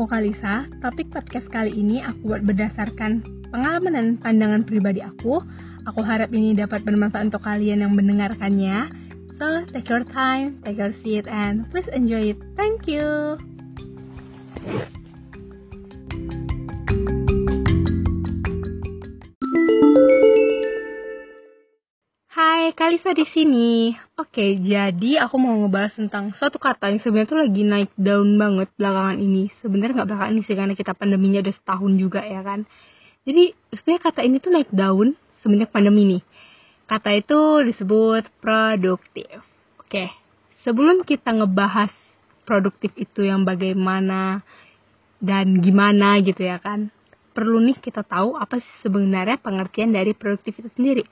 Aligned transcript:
aku 0.00 0.16
Kalisa. 0.16 0.64
Topik 0.80 1.12
podcast 1.12 1.44
kali 1.52 1.76
ini 1.76 2.00
aku 2.00 2.32
buat 2.32 2.48
berdasarkan 2.48 3.20
pengalaman 3.52 3.92
dan 3.92 4.06
pandangan 4.16 4.64
pribadi 4.64 5.04
aku. 5.04 5.44
Aku 5.84 6.00
harap 6.00 6.32
ini 6.32 6.56
dapat 6.56 6.80
bermanfaat 6.88 7.28
untuk 7.28 7.44
kalian 7.44 7.84
yang 7.84 7.92
mendengarkannya. 7.92 8.88
So, 9.36 9.60
take 9.68 9.92
your 9.92 10.08
time, 10.08 10.56
take 10.64 10.80
your 10.80 10.96
seat, 11.04 11.28
and 11.28 11.68
please 11.68 11.84
enjoy 11.92 12.32
it. 12.32 12.40
Thank 12.56 12.88
you. 12.88 13.36
Hai, 22.90 22.98
Kalisa 22.98 23.22
di 23.22 23.26
sini. 23.30 23.94
Oke, 24.18 24.58
jadi 24.58 25.22
aku 25.22 25.38
mau 25.38 25.54
ngebahas 25.62 25.94
tentang 25.94 26.34
suatu 26.42 26.58
kata 26.58 26.90
yang 26.90 26.98
sebenarnya 26.98 27.30
tuh 27.30 27.38
lagi 27.38 27.62
naik 27.62 27.94
daun 27.94 28.34
banget 28.34 28.66
belakangan 28.74 29.14
ini. 29.22 29.46
Sebenarnya 29.62 30.02
nggak 30.02 30.08
belakangan 30.10 30.34
ini 30.34 30.42
sih 30.42 30.58
karena 30.58 30.74
kita 30.74 30.98
pandeminya 30.98 31.38
udah 31.38 31.54
setahun 31.54 31.92
juga 31.94 32.18
ya 32.26 32.42
kan. 32.42 32.66
Jadi 33.22 33.54
sebenarnya 33.78 34.02
kata 34.10 34.20
ini 34.26 34.36
tuh 34.42 34.50
naik 34.50 34.70
daun 34.74 35.14
semenjak 35.38 35.70
pandemi 35.70 36.02
nih. 36.02 36.22
Kata 36.90 37.14
itu 37.14 37.38
disebut 37.70 38.26
produktif. 38.42 39.38
Oke, 39.78 40.10
sebelum 40.66 41.06
kita 41.06 41.30
ngebahas 41.30 41.94
produktif 42.42 42.90
itu 42.98 43.22
yang 43.22 43.46
bagaimana 43.46 44.42
dan 45.22 45.62
gimana 45.62 46.18
gitu 46.26 46.42
ya 46.42 46.58
kan, 46.58 46.90
perlu 47.38 47.62
nih 47.62 47.78
kita 47.78 48.02
tahu 48.02 48.34
apa 48.34 48.58
sih 48.58 48.74
sebenarnya 48.82 49.38
pengertian 49.38 49.94
dari 49.94 50.10
produktif 50.10 50.58
itu 50.58 50.66
sendiri. 50.74 51.06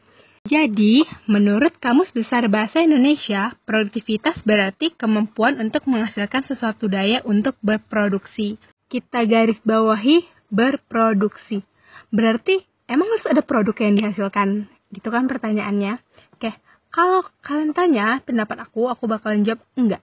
Jadi, 0.48 1.04
menurut 1.28 1.76
Kamus 1.76 2.08
Besar 2.16 2.48
Bahasa 2.48 2.80
Indonesia, 2.80 3.52
produktivitas 3.68 4.40
berarti 4.48 4.96
kemampuan 4.96 5.60
untuk 5.60 5.84
menghasilkan 5.84 6.48
sesuatu 6.48 6.88
daya 6.88 7.20
untuk 7.28 7.60
berproduksi. 7.60 8.56
Kita 8.88 9.28
garis 9.28 9.60
bawahi 9.60 10.24
berproduksi. 10.48 11.60
Berarti 12.08 12.64
emang 12.88 13.12
harus 13.12 13.28
ada 13.28 13.44
produk 13.44 13.76
yang 13.76 14.00
dihasilkan? 14.00 14.72
Gitu 14.88 15.12
kan 15.12 15.28
pertanyaannya. 15.28 16.00
Oke, 16.40 16.56
kalau 16.96 17.28
kalian 17.44 17.76
tanya 17.76 18.24
pendapat 18.24 18.64
aku, 18.64 18.88
aku 18.88 19.04
bakalan 19.04 19.44
jawab 19.44 19.60
enggak. 19.76 20.00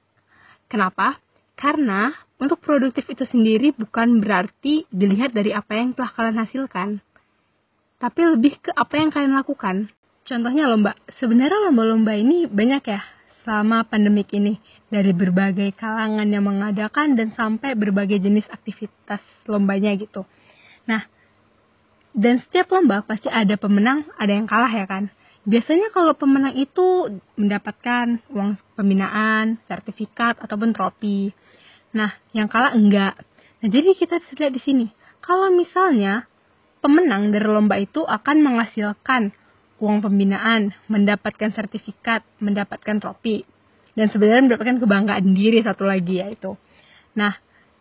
Kenapa? 0.69 1.17
Karena 1.57 2.13
untuk 2.37 2.61
produktif 2.61 3.09
itu 3.09 3.25
sendiri 3.25 3.73
bukan 3.73 4.21
berarti 4.21 4.85
dilihat 4.93 5.33
dari 5.33 5.57
apa 5.57 5.73
yang 5.73 5.97
telah 5.97 6.13
kalian 6.13 6.37
hasilkan. 6.37 6.89
Tapi 7.97 8.21
lebih 8.29 8.61
ke 8.61 8.69
apa 8.77 8.93
yang 9.01 9.09
kalian 9.09 9.33
lakukan. 9.33 9.89
Contohnya 10.25 10.65
lomba. 10.65 10.97
Sebenarnya 11.21 11.69
lomba-lomba 11.69 12.17
ini 12.17 12.49
banyak 12.49 12.83
ya 12.89 13.01
selama 13.45 13.85
pandemik 13.85 14.33
ini. 14.33 14.57
Dari 14.89 15.13
berbagai 15.13 15.77
kalangan 15.77 16.25
yang 16.25 16.45
mengadakan 16.45 17.13
dan 17.13 17.33
sampai 17.37 17.77
berbagai 17.77 18.17
jenis 18.21 18.45
aktivitas 18.49 19.21
lombanya 19.45 19.93
gitu. 19.97 20.25
Nah, 20.89 21.05
dan 22.15 22.41
setiap 22.47 22.73
lomba 22.73 23.05
pasti 23.05 23.29
ada 23.29 23.53
pemenang, 23.53 24.05
ada 24.17 24.33
yang 24.33 24.49
kalah 24.49 24.69
ya 24.71 24.89
kan. 24.89 25.13
Biasanya 25.45 25.93
kalau 25.93 26.17
pemenang 26.17 26.57
itu 26.57 27.21
mendapatkan 27.37 28.17
uang 28.33 28.57
pembinaan, 28.73 29.61
sertifikat, 29.69 30.41
ataupun 30.41 30.73
trofi. 30.73 31.29
Nah, 31.93 32.17
yang 32.33 32.49
kalah 32.49 32.73
enggak. 32.73 33.13
Nah, 33.61 33.67
jadi 33.69 33.93
kita 33.93 34.17
bisa 34.25 34.33
lihat 34.41 34.53
di 34.57 34.61
sini. 34.65 34.85
Kalau 35.21 35.53
misalnya 35.53 36.25
pemenang 36.81 37.29
dari 37.29 37.45
lomba 37.45 37.77
itu 37.77 38.01
akan 38.01 38.41
menghasilkan 38.41 39.33
uang 39.79 39.99
pembinaan, 40.03 40.71
mendapatkan 40.87 41.51
sertifikat, 41.51 42.23
mendapatkan 42.39 42.99
trofi, 42.99 43.43
dan 43.95 44.11
sebenarnya 44.11 44.51
mendapatkan 44.51 44.77
kebanggaan 44.79 45.35
diri 45.35 45.59
satu 45.63 45.83
lagi 45.87 46.19
yaitu. 46.23 46.55
Nah, 47.15 47.35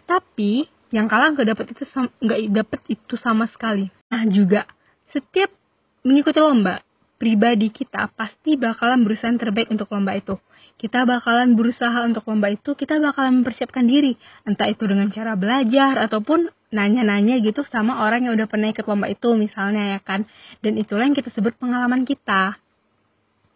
tapi 0.06 0.70
yang 0.94 1.10
kalah 1.10 1.34
nggak 1.34 1.48
dapat 1.50 1.66
itu 1.74 1.82
nggak 2.22 2.40
dapat 2.54 2.80
itu 2.86 3.14
sama 3.18 3.50
sekali. 3.50 3.90
Nah 4.14 4.22
juga 4.30 4.62
setiap 5.10 5.50
mengikuti 6.06 6.38
lomba, 6.38 6.86
pribadi 7.18 7.74
kita 7.74 8.14
pasti 8.14 8.54
bakalan 8.54 9.02
berusaha 9.02 9.26
yang 9.26 9.42
terbaik 9.42 9.68
untuk 9.74 9.90
lomba 9.90 10.14
itu. 10.14 10.38
Kita 10.74 11.06
bakalan 11.06 11.54
berusaha 11.54 12.02
untuk 12.02 12.26
lomba 12.26 12.50
itu, 12.50 12.74
kita 12.74 12.98
bakalan 12.98 13.42
mempersiapkan 13.42 13.86
diri. 13.86 14.18
Entah 14.46 14.70
itu 14.70 14.86
dengan 14.86 15.10
cara 15.10 15.38
belajar 15.38 15.98
ataupun 16.02 16.50
nanya-nanya 16.74 17.38
gitu 17.38 17.62
sama 17.70 18.02
orang 18.02 18.26
yang 18.26 18.34
udah 18.34 18.50
pernah 18.50 18.74
ikut 18.74 18.82
lomba 18.82 19.06
itu 19.06 19.38
misalnya 19.38 19.94
ya 19.94 20.00
kan. 20.02 20.26
Dan 20.58 20.74
itulah 20.74 21.06
yang 21.06 21.14
kita 21.14 21.30
sebut 21.30 21.54
pengalaman 21.56 22.02
kita. 22.02 22.58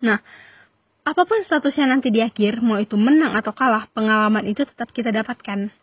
Nah, 0.07 0.23
apa 1.03 1.23
pun 1.27 1.43
statusnya 1.43 1.91
nanti 1.91 2.15
di 2.15 2.23
akhir, 2.23 2.63
mau 2.63 2.79
itu 2.79 2.95
menang 2.95 3.35
atau 3.35 3.51
kalah, 3.51 3.91
pengalaman 3.91 4.47
itu 4.47 4.63
tetap 4.63 4.95
kita 4.95 5.11
dapatkan. 5.11 5.75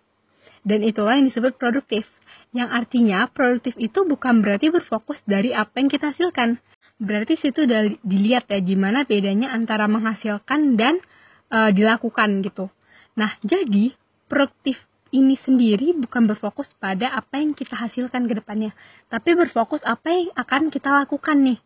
Dan 0.63 0.79
itulah 0.81 1.19
yang 1.19 1.27
disebut 1.29 1.59
produktif. 1.59 2.07
Yang 2.55 2.69
artinya 2.71 3.27
produktif 3.27 3.75
itu 3.75 4.07
bukan 4.07 4.39
berarti 4.39 4.71
berfokus 4.71 5.19
dari 5.27 5.51
apa 5.51 5.75
yang 5.75 5.91
kita 5.91 6.15
hasilkan. 6.15 6.57
Berarti 6.95 7.35
situ 7.43 7.67
udah 7.67 7.91
dilihat 8.07 8.47
ya 8.47 8.63
gimana 8.63 9.03
bedanya 9.03 9.51
antara 9.51 9.91
menghasilkan 9.91 10.79
dan 10.79 11.03
uh, 11.51 11.67
dilakukan 11.75 12.39
gitu. 12.39 12.71
Nah, 13.19 13.35
jadi 13.43 13.91
produktif 14.31 14.79
ini 15.15 15.39
sendiri 15.47 15.95
bukan 15.95 16.27
berfokus 16.27 16.67
pada 16.83 17.15
apa 17.15 17.39
yang 17.39 17.55
kita 17.55 17.79
hasilkan 17.79 18.27
ke 18.27 18.35
depannya, 18.35 18.75
tapi 19.07 19.31
berfokus 19.31 19.79
apa 19.87 20.11
yang 20.11 20.35
akan 20.35 20.67
kita 20.67 20.91
lakukan 20.91 21.39
nih. 21.39 21.59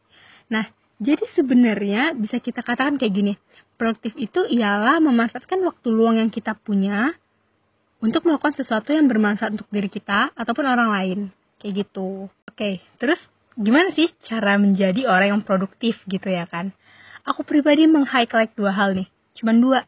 Nah, 0.53 0.69
jadi 1.01 1.25
sebenarnya 1.33 2.13
bisa 2.13 2.37
kita 2.37 2.61
katakan 2.61 3.01
kayak 3.01 3.13
gini, 3.17 3.33
produktif 3.81 4.13
itu 4.19 4.45
ialah 4.45 5.01
memanfaatkan 5.01 5.57
waktu 5.65 5.87
luang 5.89 6.21
yang 6.21 6.29
kita 6.29 6.53
punya 6.53 7.17
untuk 7.99 8.27
melakukan 8.27 8.55
sesuatu 8.59 8.91
yang 8.91 9.07
bermanfaat 9.07 9.55
untuk 9.55 9.67
diri 9.71 9.87
kita 9.87 10.31
ataupun 10.35 10.65
orang 10.67 10.89
lain. 10.91 11.19
Kayak 11.59 11.87
gitu. 11.87 12.31
Oke, 12.47 12.79
terus 12.99 13.19
gimana 13.59 13.91
sih 13.95 14.07
cara 14.27 14.55
menjadi 14.55 15.07
orang 15.07 15.39
yang 15.39 15.41
produktif 15.43 15.99
gitu 16.07 16.27
ya 16.31 16.47
kan? 16.47 16.71
Aku 17.27 17.43
pribadi 17.43 17.87
meng-highlight 17.87 18.55
dua 18.55 18.71
hal 18.71 18.95
nih. 18.95 19.07
Cuman 19.39 19.59
dua. 19.59 19.79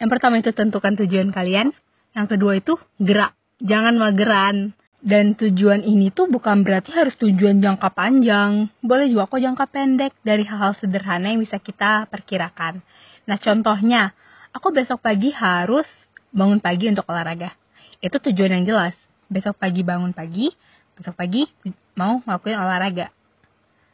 Yang 0.00 0.08
pertama 0.16 0.40
itu 0.40 0.52
tentukan 0.52 0.94
tujuan 1.00 1.32
kalian. 1.32 1.72
Yang 2.14 2.26
kedua 2.36 2.52
itu 2.60 2.74
gerak. 3.00 3.34
Jangan 3.60 3.94
mageran. 3.98 4.76
Dan 4.98 5.38
tujuan 5.38 5.86
ini 5.86 6.10
tuh 6.10 6.26
bukan 6.26 6.66
berarti 6.66 6.90
harus 6.90 7.14
tujuan 7.22 7.62
jangka 7.62 7.94
panjang. 7.94 8.66
Boleh 8.82 9.06
juga 9.06 9.30
kok 9.30 9.38
jangka 9.38 9.66
pendek 9.70 10.12
dari 10.26 10.42
hal-hal 10.42 10.74
sederhana 10.82 11.30
yang 11.30 11.40
bisa 11.46 11.62
kita 11.62 12.10
perkirakan. 12.10 12.82
Nah 13.30 13.38
contohnya, 13.38 14.10
aku 14.50 14.74
besok 14.74 14.98
pagi 14.98 15.30
harus 15.30 15.86
bangun 16.34 16.58
pagi 16.58 16.90
untuk 16.90 17.06
olahraga. 17.06 17.54
Itu 18.02 18.18
tujuan 18.18 18.58
yang 18.58 18.64
jelas. 18.66 18.94
Besok 19.30 19.54
pagi 19.62 19.86
bangun 19.86 20.10
pagi, 20.10 20.50
besok 20.98 21.14
pagi 21.14 21.46
mau 21.94 22.18
ngelakuin 22.26 22.58
olahraga. 22.58 23.14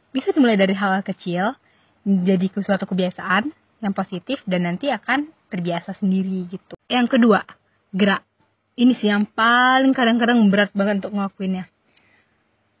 Bisa 0.09 0.33
dimulai 0.33 0.57
dari 0.57 0.73
hal, 0.73 0.99
-hal 0.99 1.03
kecil, 1.05 1.53
jadi 2.01 2.49
suatu 2.55 2.89
kebiasaan, 2.89 3.51
yang 3.83 3.93
positif 3.93 4.39
dan 4.47 4.65
nanti 4.65 4.89
akan 4.89 5.29
terbiasa 5.51 5.97
sendiri 5.99 6.49
gitu. 6.49 6.73
Yang 6.87 7.19
kedua, 7.19 7.43
gerak. 7.95 8.27
Ini 8.75 8.91
sih 8.99 9.07
yang 9.07 9.23
paling 9.31 9.95
kadang-kadang 9.95 10.43
berat 10.51 10.75
banget 10.75 10.99
untuk 10.99 11.15
ngelakuinnya. 11.15 11.71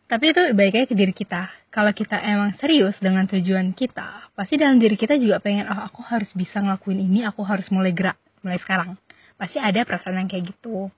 Tapi 0.05 0.35
itu 0.35 0.41
baiknya 0.53 0.85
ke 0.85 0.93
diri 0.93 1.15
kita. 1.15 1.47
Kalau 1.71 1.91
kita 1.95 2.19
emang 2.19 2.53
serius 2.59 2.93
dengan 2.99 3.25
tujuan 3.25 3.71
kita, 3.73 4.31
pasti 4.35 4.59
dalam 4.59 4.77
diri 4.77 4.99
kita 4.99 5.17
juga 5.17 5.41
pengen, 5.41 5.65
oh 5.71 5.81
aku 5.87 6.03
harus 6.05 6.29
bisa 6.35 6.61
ngelakuin 6.61 6.99
ini, 6.99 7.23
aku 7.25 7.41
harus 7.47 7.65
mulai 7.71 7.95
gerak, 7.95 8.19
mulai 8.43 8.59
sekarang. 8.61 8.99
Pasti 9.39 9.57
ada 9.59 9.83
perasaan 9.87 10.19
yang 10.19 10.29
kayak 10.29 10.55
gitu. 10.55 10.91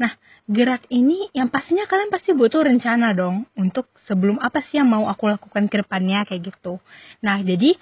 Nah, 0.00 0.12
gerak 0.48 0.82
ini 0.88 1.30
yang 1.36 1.52
pastinya 1.52 1.84
kalian 1.86 2.10
pasti 2.10 2.32
butuh 2.32 2.64
rencana 2.64 3.12
dong 3.12 3.46
untuk 3.58 3.90
sebelum 4.08 4.40
apa 4.40 4.62
sih 4.70 4.80
yang 4.80 4.88
mau 4.88 5.06
aku 5.06 5.30
lakukan 5.30 5.68
ke 5.68 5.82
depannya 5.82 6.24
kayak 6.26 6.54
gitu. 6.54 6.82
Nah, 7.22 7.42
jadi 7.42 7.76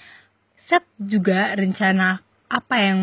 set 0.68 0.84
juga 1.00 1.54
rencana 1.54 2.20
apa 2.50 2.76
yang 2.76 2.98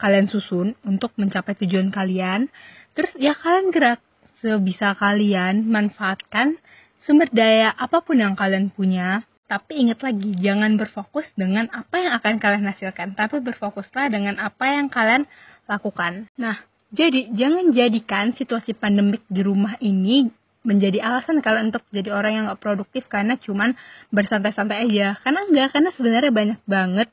kalian 0.00 0.32
susun 0.32 0.72
untuk 0.88 1.12
mencapai 1.20 1.52
tujuan 1.60 1.92
kalian. 1.92 2.48
Terus 2.96 3.12
ya 3.20 3.36
kalian 3.36 3.68
gerak 3.68 4.00
sebisa 4.40 4.96
kalian 4.96 5.68
manfaatkan 5.68 6.56
sumber 7.04 7.28
daya 7.28 7.76
apa 7.76 8.00
pun 8.00 8.16
yang 8.16 8.32
kalian 8.32 8.72
punya. 8.72 9.28
Tapi 9.50 9.82
ingat 9.82 9.98
lagi, 10.06 10.30
jangan 10.38 10.78
berfokus 10.78 11.26
dengan 11.34 11.66
apa 11.74 11.98
yang 11.98 12.14
akan 12.22 12.38
kalian 12.38 12.70
hasilkan, 12.70 13.18
tapi 13.18 13.42
berfokuslah 13.42 14.06
dengan 14.06 14.38
apa 14.38 14.78
yang 14.78 14.86
kalian 14.86 15.26
lakukan. 15.66 16.30
Nah, 16.38 16.62
jadi 16.94 17.34
jangan 17.34 17.74
jadikan 17.74 18.30
situasi 18.38 18.78
pandemik 18.78 19.26
di 19.26 19.42
rumah 19.42 19.74
ini 19.82 20.30
menjadi 20.62 21.02
alasan 21.02 21.42
kalian 21.42 21.74
untuk 21.74 21.82
jadi 21.90 22.14
orang 22.14 22.32
yang 22.36 22.44
gak 22.52 22.62
produktif 22.62 23.10
karena 23.10 23.34
cuman 23.42 23.74
bersantai-santai 24.14 24.86
aja. 24.86 25.18
Karena 25.18 25.40
enggak, 25.42 25.68
karena 25.74 25.90
sebenarnya 25.98 26.30
banyak 26.30 26.60
banget 26.70 27.08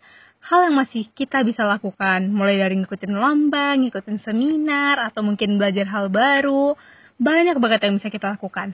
hal 0.47 0.71
yang 0.71 0.75
masih 0.79 1.11
kita 1.11 1.43
bisa 1.43 1.67
lakukan. 1.67 2.31
Mulai 2.31 2.63
dari 2.63 2.75
ngikutin 2.79 3.13
lomba, 3.13 3.75
ngikutin 3.75 4.23
seminar, 4.23 5.11
atau 5.11 5.21
mungkin 5.21 5.59
belajar 5.59 5.85
hal 5.91 6.07
baru. 6.07 6.73
Banyak 7.19 7.59
banget 7.59 7.79
yang 7.83 7.99
bisa 7.99 8.07
kita 8.07 8.39
lakukan. 8.39 8.71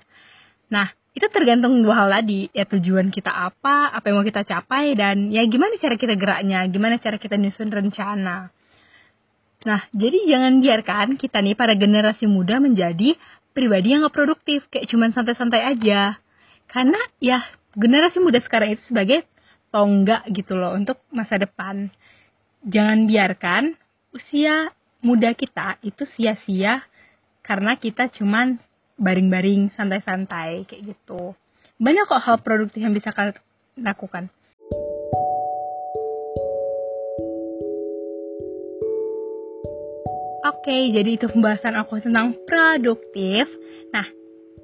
Nah, 0.70 0.94
itu 1.18 1.25
tergantung 1.34 1.81
dua 1.81 2.06
hal 2.06 2.10
tadi. 2.22 2.50
Ya 2.54 2.70
tujuan 2.70 3.10
kita 3.10 3.34
apa, 3.34 3.90
apa 3.90 4.06
yang 4.06 4.22
mau 4.22 4.25
kita 4.25 4.46
capai, 4.46 4.94
dan 4.94 5.34
ya 5.34 5.42
gimana 5.50 5.74
cara 5.81 5.98
kita 5.98 6.14
geraknya, 6.14 6.66
gimana 6.70 7.02
cara 7.02 7.18
kita 7.18 7.36
nyusun 7.42 7.74
rencana. 7.74 8.54
Nah, 9.64 9.81
jadi 9.96 10.28
jangan 10.28 10.60
biarkan 10.60 11.08
kita 11.16 11.40
nih 11.40 11.56
para 11.56 11.74
generasi 11.74 12.28
muda 12.28 12.60
menjadi 12.60 13.16
pribadi 13.56 13.96
yang 13.96 14.04
gak 14.04 14.14
produktif, 14.14 14.68
kayak 14.68 14.92
cuman 14.92 15.16
santai-santai 15.16 15.62
aja. 15.64 16.20
Karena 16.68 17.00
ya 17.24 17.48
generasi 17.74 18.20
muda 18.20 18.44
sekarang 18.44 18.75
itu 18.75 18.84
sebagai 18.92 19.24
tonggak 19.74 20.30
gitu 20.30 20.54
loh 20.54 20.78
untuk 20.78 21.02
masa 21.10 21.42
depan. 21.42 21.90
Jangan 22.62 23.10
biarkan 23.10 23.74
usia 24.14 24.70
muda 25.02 25.34
kita 25.34 25.81
itu 25.81 26.06
sia-sia 26.14 26.86
karena 27.42 27.75
kita 27.75 28.08
cuman 28.14 28.62
baring-baring 29.02 29.74
santai-santai 29.74 30.70
kayak 30.70 30.94
gitu. 30.94 31.34
Banyak 31.81 32.06
kok 32.06 32.24
hal 32.24 32.38
produktif 32.40 32.80
yang 32.86 32.94
bisa 32.94 33.10
kalian 33.10 33.36
lakukan. 33.81 34.30
Oke, 40.44 40.92
jadi 40.96 41.20
itu 41.20 41.28
pembahasan 41.28 41.75
aku 41.75 42.00
tentang 42.00 42.36
produktif. 42.48 43.48
Nah, 43.92 44.08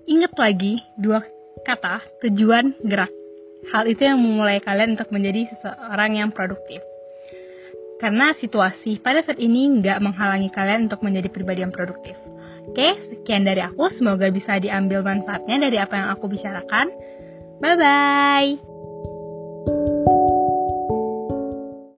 ingat 0.08 0.32
lagi 0.36 0.80
dua 0.96 1.24
kata 1.68 2.04
tujuan 2.24 2.76
gerak. 2.88 3.19
Hal 3.68 3.84
itu 3.92 4.08
yang 4.08 4.24
memulai 4.24 4.64
kalian 4.64 4.96
untuk 4.96 5.12
menjadi 5.12 5.52
seseorang 5.52 6.16
yang 6.16 6.32
produktif. 6.32 6.80
Karena 8.00 8.32
situasi 8.40 9.04
pada 9.04 9.20
saat 9.28 9.44
ini 9.44 9.68
nggak 9.84 10.00
menghalangi 10.00 10.48
kalian 10.56 10.88
untuk 10.88 11.04
menjadi 11.04 11.28
pribadi 11.28 11.68
yang 11.68 11.76
produktif. 11.76 12.16
Oke, 12.72 12.96
sekian 13.12 13.44
dari 13.44 13.60
aku. 13.60 13.92
Semoga 14.00 14.32
bisa 14.32 14.56
diambil 14.64 15.04
manfaatnya 15.04 15.68
dari 15.68 15.76
apa 15.76 15.94
yang 16.00 16.08
aku 16.16 16.32
bicarakan. 16.32 16.88
Bye-bye. 17.60 18.89